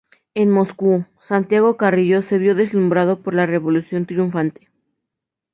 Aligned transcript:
En 0.33 0.49
Moscú, 0.49 1.05
Santiago 1.19 1.77
Carrillo 1.77 2.23
se 2.23 2.39
vio 2.39 2.55
deslumbrado 2.55 3.21
por 3.21 3.35
la 3.35 3.45
revolución 3.45 4.07
triunfante. 4.07 4.67